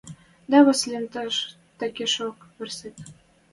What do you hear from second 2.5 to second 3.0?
вырсет...